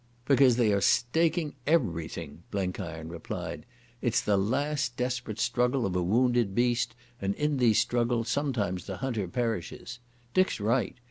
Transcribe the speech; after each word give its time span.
"Because 0.25 0.57
they 0.57 0.73
are 0.73 0.81
staking 0.81 1.53
everything," 1.67 2.41
Blenkiron 2.49 3.07
replied. 3.09 3.67
"It 4.01 4.15
is 4.15 4.21
the 4.23 4.35
last 4.35 4.97
desperate 4.97 5.37
struggle 5.39 5.85
of 5.85 5.95
a 5.95 6.01
wounded 6.01 6.55
beast, 6.55 6.95
and 7.21 7.35
in 7.35 7.57
these 7.57 7.77
struggles 7.77 8.27
sometimes 8.27 8.87
the 8.87 8.97
hunter 8.97 9.27
perishes. 9.27 9.99
Dick's 10.33 10.59
right. 10.59 10.97